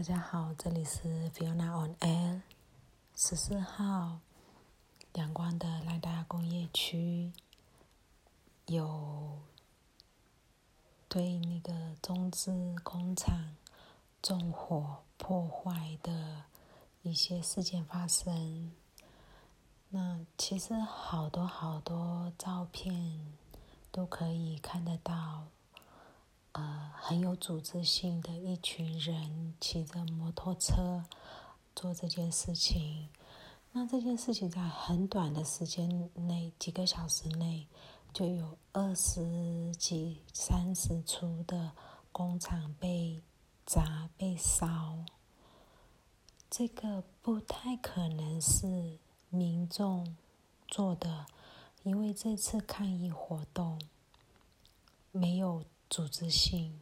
[0.00, 2.40] 大家好，这里是 Fiona on Air。
[3.14, 4.20] 十四号，
[5.12, 7.30] 阳光的莱达工业区
[8.64, 9.38] 有
[11.06, 13.54] 对那个中资工厂
[14.22, 16.44] 纵火破坏的
[17.02, 18.72] 一些事件发生。
[19.90, 23.34] 那其实好多好多照片
[23.92, 25.44] 都可以看得到。
[26.52, 31.04] 呃，很有组织性的一群人骑着摩托车
[31.76, 33.08] 做这件事情。
[33.70, 37.68] 那这件事情在很短的时间内，几个小时内，
[38.12, 41.70] 就有二十几、三十处的
[42.10, 43.22] 工厂被
[43.64, 45.04] 砸、被烧。
[46.50, 50.16] 这个不太可能是民众
[50.66, 51.26] 做的，
[51.84, 53.80] 因为这次抗议活动
[55.12, 55.62] 没有。
[55.90, 56.80] 组织性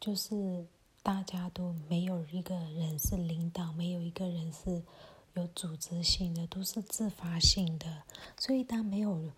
[0.00, 0.66] 就是
[1.02, 4.82] 大家都没有一个人是领导，没有一个人是
[5.34, 8.02] 有组织性的，都是自发性的。
[8.38, 9.30] 所以当没有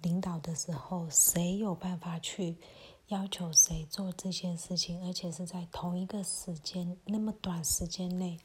[0.00, 2.56] 领导的时候，谁有办法去
[3.08, 5.06] 要求谁做这件事情？
[5.06, 8.38] 而且是在同一个时间那么短时间内，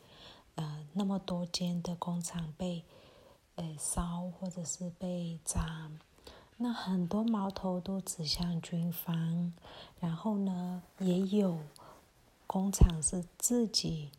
[0.55, 2.83] 呃，那么多间的工厂被
[3.55, 5.89] 呃烧或者是被砸。
[6.57, 9.51] 那很多矛头都指向军方，
[9.99, 11.59] 然后呢，也有
[12.47, 14.11] 工厂是自己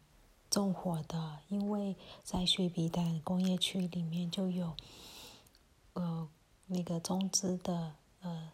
[0.50, 4.74] 纵火的，因为在雪比丹工业区里面就有，
[5.94, 6.28] 呃，
[6.66, 8.50] 那个中资的呃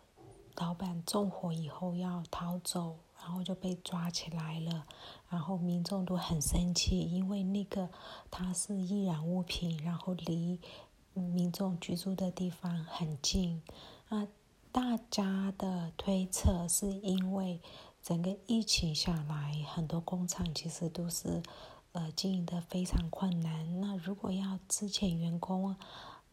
[0.57, 4.87] 老板纵火以后要逃走，然后就被抓起来了，
[5.31, 7.89] 然后民众都很生气，因为那个
[8.31, 10.61] 它是易燃物品，然后离。
[11.23, 13.63] 民众居住的地方很近，
[14.09, 14.27] 那
[14.73, 17.61] 大家的推测是因为
[18.03, 21.43] 整个疫情下来，很多工厂其实都是
[21.93, 23.81] 呃经营的非常困难。
[23.81, 25.77] 那如果要之前员工，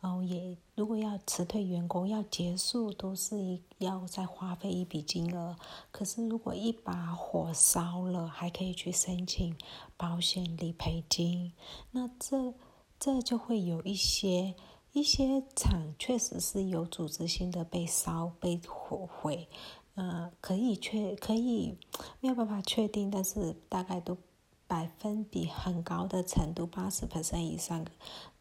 [0.02, 5.58] 哦也如果要辞退员工要结束，都是一要再花费一笔金额。
[5.92, 9.58] 可是如果一把火烧了，还可以去申请
[9.98, 11.54] 保险理赔金，
[11.92, 12.54] 那这。
[13.00, 14.56] 这就会有一些
[14.98, 19.48] 一些厂确实是有组织性的被烧被火毁，
[19.94, 21.78] 呃，可以确可以
[22.20, 24.18] 没有办法确定，但是大概都
[24.66, 27.86] 百分比很高的程度，八十 percent 以上，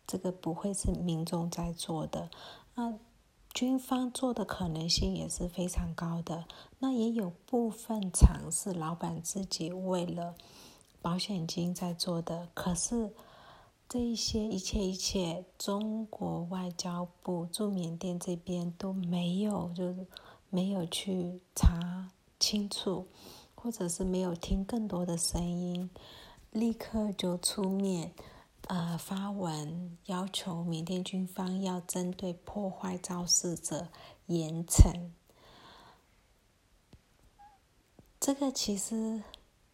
[0.06, 2.30] 这个不会是民众在做的，
[2.74, 2.98] 那
[3.52, 6.46] 军方做的可能性也是非常高的，
[6.78, 10.34] 那也有部分厂是老板自己为了
[11.02, 13.12] 保险金在做的，可是。
[13.88, 20.06] 这一些一切一切，中国外交部驻缅甸这边都没有，就是
[20.50, 22.10] 没有去查
[22.40, 23.06] 清楚，
[23.54, 25.88] 或者是没有听更多的声音，
[26.50, 28.12] 立刻就出面，
[28.66, 33.86] 呃，发文要求缅甸军方要针对破坏肇事者
[34.26, 35.10] 严惩。
[38.18, 39.22] 这个其实。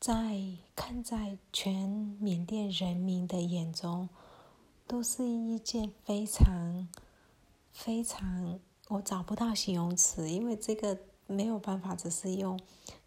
[0.02, 0.36] 在
[0.74, 4.08] 看在全缅甸人民的眼中，
[4.84, 6.88] 都是一件非常、
[7.70, 8.58] 非常，
[8.88, 10.98] 我找不到形容词，因为这个
[11.28, 12.58] 没有办法，只是用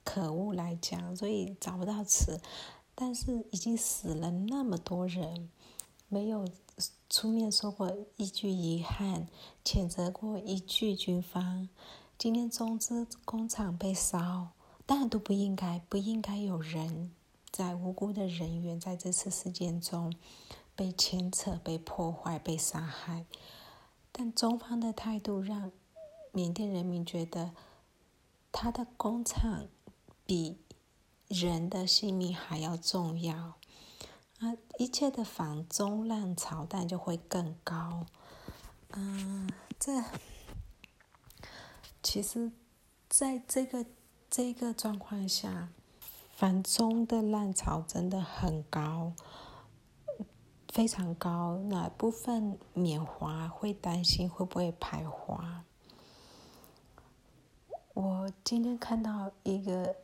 [0.06, 2.40] 可恶来讲，所以找不到词。
[2.96, 5.50] 但是已经死了那么多人，
[6.08, 6.48] 没有
[7.10, 9.28] 出面说过一句遗憾，
[9.66, 11.68] 谴责过一句军方。
[12.18, 14.55] 今天中资工厂被烧。
[14.88, 17.12] 当然都不应该，不应该有人
[17.50, 20.14] 在无辜的人员在这次事件中
[20.76, 23.26] 被牵扯、被破坏、被杀害。
[24.12, 25.72] 但中方的态度让
[26.32, 27.56] 缅甸人民觉得，
[28.52, 29.68] 他的工厂
[30.26, 30.58] 比
[31.28, 33.36] 人的性命还要重要，
[34.40, 38.06] 啊，一切的反中浪潮但就会更高。
[38.92, 40.04] 嗯，这
[42.04, 42.52] 其实
[43.10, 43.84] 在这个。
[44.36, 45.70] 这个状况下，
[46.34, 49.14] 反中的浪潮真的很高，
[50.74, 51.56] 非常高。
[51.70, 55.64] 哪部分免华会担心会不会排华？
[57.94, 59.96] 我今天看到一个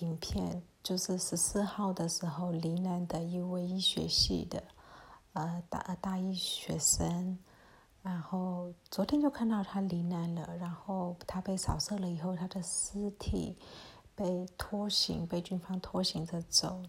[0.00, 4.62] 影片，就是十四号的时候，罹难的一位医学系的
[5.32, 7.38] 呃大大一学生。
[8.08, 13.54] 然后昨天就看到他罹难了，然后他被扫射了以后，他的尸体
[14.14, 16.82] 被拖行，被军方拖行着走。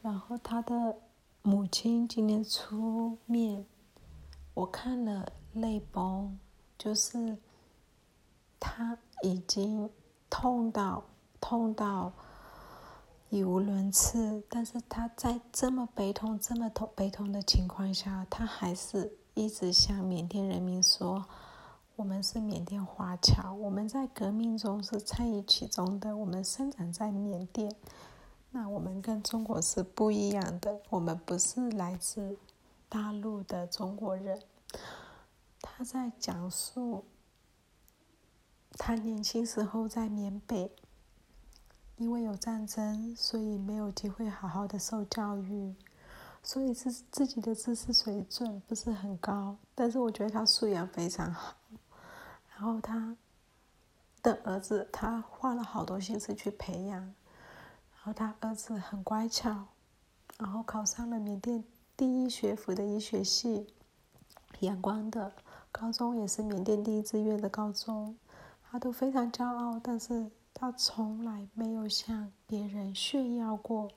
[0.00, 0.96] 然后他的
[1.42, 3.66] 母亲今天出面，
[4.54, 6.38] 我看了泪崩，
[6.78, 7.36] 就是
[8.58, 9.90] 他已经
[10.30, 11.04] 痛到
[11.38, 12.10] 痛到
[13.28, 21.26] 语无伦次，但是他在这么悲痛、这么痛悲痛的情况下，他还是一直向缅甸人民说
[21.96, 27.74] ：“我们是缅甸华侨，我们在革命中是参与其中的，我们生长在缅甸。
[28.50, 32.38] 那我们跟中国是不一样的，我们不是来自
[32.88, 34.42] 大陆的中国人。”
[35.62, 37.04] 他在讲述
[38.72, 40.72] 他年轻时候在缅北。
[41.96, 45.74] 因为有战争，所以没有机会好好的受教育，
[46.42, 49.56] 所以自自己的知识水准不是很高。
[49.74, 51.54] 但是我觉得他素养非常好。
[52.48, 53.16] 然后他
[54.22, 57.00] 的儿子，他花了好多心思去培养。
[57.00, 57.14] 然
[58.02, 59.66] 后他儿子很乖巧，
[60.38, 61.62] 然后考上了缅甸
[61.96, 63.66] 第一学府的医学系，
[64.60, 65.32] 阳光的
[65.70, 68.16] 高中也是缅甸第一志愿的高中，
[68.70, 69.78] 他都非常骄傲。
[69.82, 70.30] 但是。
[70.52, 73.88] 他从来没有向别人炫耀过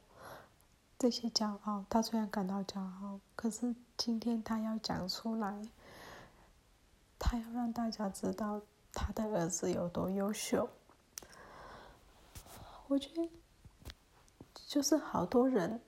[1.04, 1.84] 这些骄傲。
[1.90, 5.62] 他虽然感到骄傲，可是今天他要讲出来，
[7.20, 8.62] 他要让大家知道
[8.94, 10.70] 他的儿子有多优秀。
[12.88, 13.30] 我觉得，
[14.66, 15.82] 就是好多人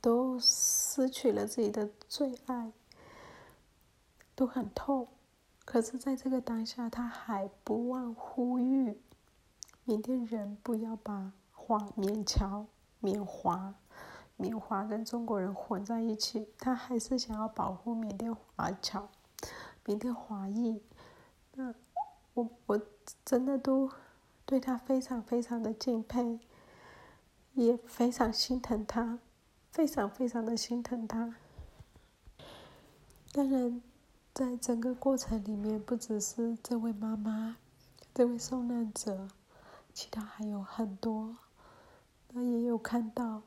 [0.00, 2.72] 都失去了自己的最爱，
[4.34, 5.06] 都很痛。
[5.64, 9.00] 可是，在这个当下，他还不忘呼吁
[9.84, 12.66] 缅甸人不要把华缅侨、
[13.00, 13.74] 缅华、
[14.36, 16.48] 缅华跟中国人混在一起。
[16.58, 19.08] 他还是想要保护缅甸华侨、
[19.84, 20.82] 缅甸华裔。
[21.54, 21.74] 那
[22.34, 22.80] 我我
[23.24, 23.90] 真的都
[24.44, 26.40] 对他非常非常的敬佩，
[27.54, 29.18] 也非常心疼他，
[29.70, 31.34] 非常非常的心疼他。
[33.32, 33.80] 当然。
[34.34, 37.56] 在整个过程里面，不只是这位妈妈，
[38.14, 39.26] 这位受难者，
[39.92, 41.36] 其他还有很多。
[42.32, 43.42] 那也有看到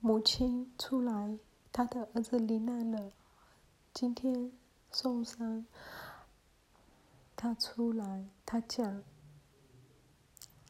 [0.00, 1.38] 母亲出来，
[1.72, 3.12] 他的儿子罹难了，
[3.92, 4.52] 今天
[4.90, 5.64] 受伤。
[7.36, 9.02] 他出来，他讲，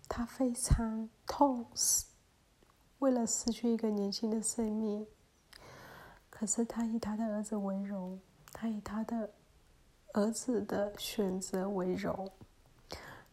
[0.08, 1.66] 他非常痛，
[3.00, 5.06] 为了失去一个年轻的生命。
[6.28, 8.20] 可是他以他的儿子为荣。
[8.52, 9.30] 他以他的
[10.12, 12.30] 儿子的选择为荣，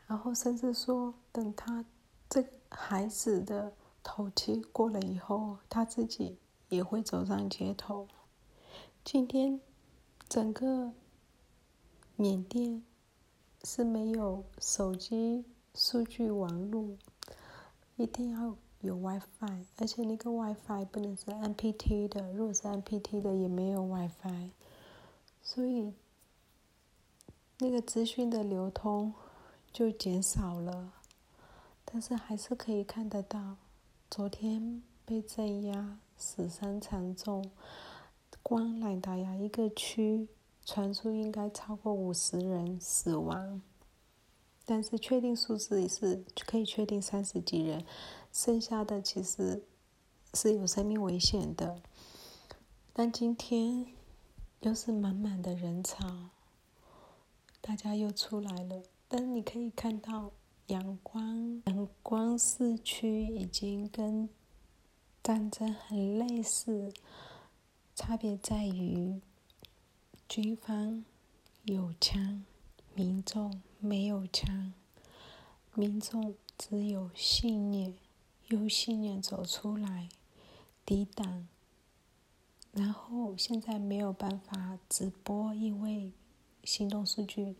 [0.05, 1.83] 然后甚至说，等他
[2.29, 3.73] 这孩子的
[4.07, 6.37] 头七过了以后，他自己
[6.69, 8.07] 也会走上街头。
[9.03, 9.59] 今天
[10.29, 10.93] 整个
[12.15, 12.81] 缅甸
[13.65, 15.43] 是没有手机、
[15.75, 16.95] 数据、网络，
[17.97, 24.51] 一定要有 WiFi，而且那个 WiFi 不能是 MPT 的，如果是 MPT 的也没有 WiFi。
[25.41, 25.93] 所以，
[27.59, 29.13] 那个资讯的流通
[29.73, 30.93] 就减少了，
[31.83, 33.57] 但是还是可以看得到，
[34.09, 37.51] 昨天被镇压，死伤惨重，
[38.41, 40.27] 光兰达亚一个区
[40.65, 43.61] 传出应该超过五十人死亡，
[44.65, 47.85] 但是确定数字也是可以确定三十几人，
[48.31, 49.63] 剩下的其实
[50.33, 51.81] 是有生命危险的，
[52.93, 53.87] 但今天。
[54.61, 56.31] 又是满满的人潮，
[57.61, 58.81] 大家又出来了。
[59.07, 60.31] 但你可以看到，
[60.67, 64.27] 阳光阳光市区已经跟
[65.23, 66.91] 战争很类似，
[67.95, 69.21] 差别在于
[70.27, 71.05] 军方
[71.63, 72.43] 有枪，
[72.93, 74.73] 民众没有枪，
[75.73, 77.95] 民众只有信念，
[78.47, 80.09] 用信念走出来，
[80.85, 81.47] 抵挡。
[82.73, 86.11] 然后现在没有办法直播，因为
[86.65, 87.55] 行动数据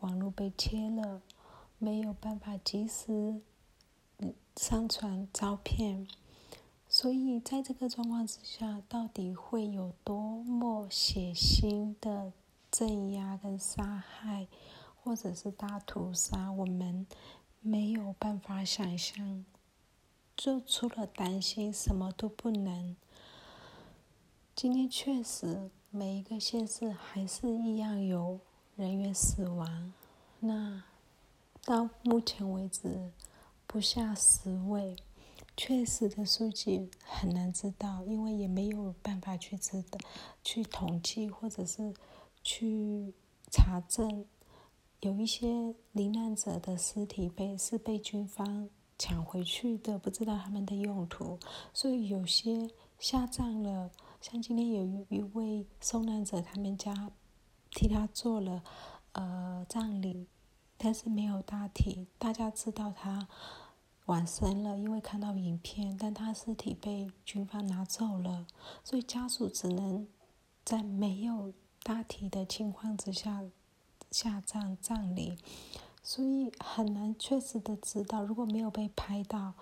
[0.00, 1.22] 网络被切了，
[1.80, 3.40] 没有办法及时
[4.54, 6.06] 上传照片。
[6.86, 12.32] 所以在这个状况之下，到底会有多么血腥的
[12.70, 14.46] 镇压跟杀害，
[15.02, 17.06] 或者是大屠杀，我们
[17.60, 19.44] 没有办法想象。
[20.36, 22.96] 就除了担心，什么都不能。
[24.56, 28.40] 今天确实每一个县市还是一样有
[28.74, 29.92] 人员死亡，
[30.40, 30.82] 那
[31.64, 33.12] 到目前为止
[33.66, 34.96] 不下十位，
[35.56, 39.98] 确实的数据很难知道，因为也没有办法去知道、
[40.42, 41.94] 去统计或者是
[42.42, 43.14] 去
[43.50, 44.26] 查证。
[45.00, 51.38] 有一些罹难者的尸体被是被军方抢回去的，不知道他们的用途，
[51.72, 53.90] 所以有些下葬了。
[54.20, 57.10] 像今天有一位受难者，他们家
[57.70, 58.62] 替他做了
[59.12, 60.26] 呃葬礼，
[60.82, 62.06] 但是没有大体。
[62.18, 63.28] 大家知道他
[64.06, 68.46] 往生了，因为看到影片，但他尸体被军方拿走了，
[68.82, 70.08] 所以家属只能
[70.64, 73.44] 在没有大体的情况之下
[74.10, 75.36] 下葬葬礼，
[76.02, 79.52] 所以很难确实的知道，如果没有被拍到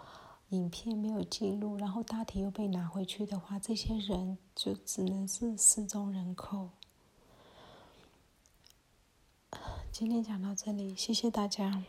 [0.50, 6.70] 影片，没有记录，然后大体又被拿回去的话，这些人就只能是失踪人口。
[9.98, 11.82] 今天讲到这里，谢谢大家。